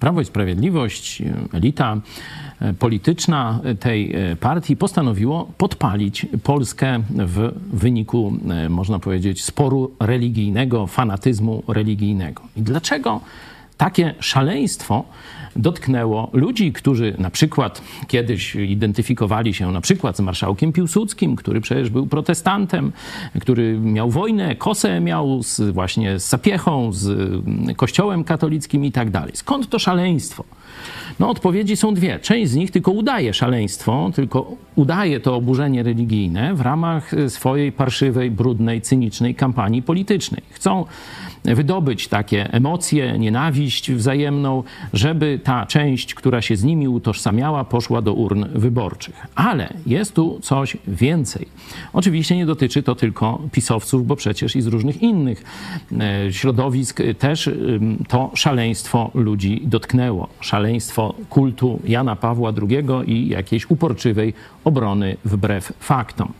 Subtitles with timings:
[0.00, 1.22] Prawo i Sprawiedliwość,
[1.52, 1.96] elita
[2.78, 8.32] polityczna tej partii postanowiło podpalić Polskę w wyniku,
[8.68, 12.42] można powiedzieć, sporu religijnego, fanatyzmu religijnego.
[12.56, 13.20] I dlaczego
[13.80, 15.04] takie szaleństwo
[15.56, 21.90] dotknęło ludzi, którzy na przykład kiedyś identyfikowali się na przykład z marszałkiem Piłsudskim, który przecież
[21.90, 22.92] był protestantem,
[23.40, 27.32] który miał wojnę, kosę miał z, właśnie z sapiechą, z
[27.76, 29.32] kościołem katolickim i tak dalej.
[29.34, 30.44] Skąd to szaleństwo?
[31.18, 32.18] No odpowiedzi są dwie.
[32.18, 38.30] Część z nich tylko udaje szaleństwo, tylko udaje to oburzenie religijne w ramach swojej parszywej,
[38.30, 40.42] brudnej, cynicznej kampanii politycznej.
[40.50, 40.84] Chcą
[41.44, 44.62] wydobyć takie emocje, nienawiść wzajemną,
[44.92, 49.26] żeby ta część, która się z nimi utożsamiała, poszła do urn wyborczych.
[49.34, 51.48] Ale jest tu coś więcej.
[51.92, 55.44] Oczywiście nie dotyczy to tylko pisowców, bo przecież i z różnych innych
[56.00, 57.50] e, środowisk też
[58.08, 60.28] to szaleństwo ludzi dotknęło.
[60.60, 64.34] Szaleństwo kultu Jana Pawła II i jakiejś uporczywej
[64.64, 66.32] obrony wbrew faktom.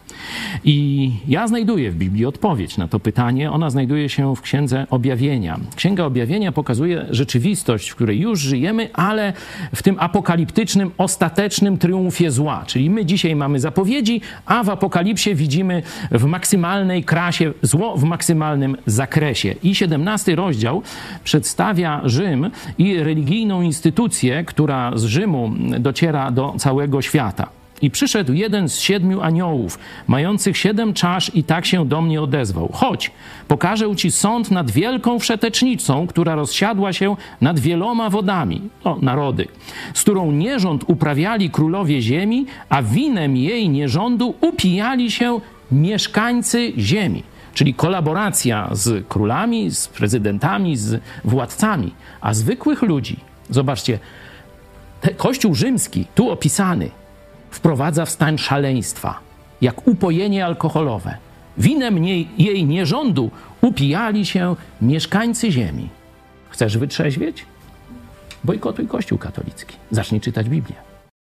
[0.65, 3.51] I ja znajduję w Biblii odpowiedź na to pytanie.
[3.51, 5.61] Ona znajduje się w Księdze Objawienia.
[5.77, 9.33] Księga Objawienia pokazuje rzeczywistość, w której już żyjemy, ale
[9.75, 12.65] w tym apokaliptycznym, ostatecznym triumfie zła.
[12.67, 18.77] Czyli my dzisiaj mamy zapowiedzi, a w apokalipsie widzimy w maksymalnej krasie zło w maksymalnym
[18.87, 19.55] zakresie.
[19.63, 20.83] I 17 rozdział
[21.25, 24.10] przedstawia Rzym i religijną instytucję,
[24.47, 27.61] która z Rzymu dociera do całego świata.
[27.83, 32.71] I przyszedł jeden z siedmiu aniołów, mających siedem czasz, i tak się do mnie odezwał:
[32.73, 33.11] Chodź,
[33.49, 39.49] pokażę ci sąd nad wielką wszetecznicą, która rozsiadła się nad wieloma wodami, o narody,
[39.95, 45.41] z którą nierząd uprawiali królowie ziemi, a winem jej nierządu upijali się
[45.73, 47.23] mieszkańcy ziemi.
[47.55, 53.30] Czyli kolaboracja z królami, z prezydentami, z władcami, a zwykłych ludzi.
[53.51, 53.99] Zobaczcie,
[55.17, 56.91] Kościół rzymski, tu opisany,
[57.51, 59.19] wprowadza w stan szaleństwa,
[59.61, 61.17] jak upojenie alkoholowe.
[61.59, 62.05] Winem
[62.39, 65.89] jej nierządu upijali się mieszkańcy ziemi.
[66.51, 67.47] Chcesz wytrzeźwieć?
[68.45, 69.77] Bojkotuj Kościół katolicki.
[69.91, 70.90] Zacznij czytać Biblię.